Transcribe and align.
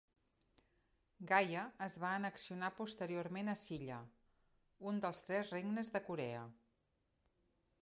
Gaya 1.31 1.65
es 1.87 1.97
va 2.03 2.13
annexionar 2.21 2.71
posteriorment 2.79 3.53
a 3.55 3.55
Silla, 3.65 3.99
un 4.93 4.99
dels 5.07 5.23
tres 5.29 5.55
regnes 5.57 5.95
de 5.99 6.05
Corea. 6.11 6.43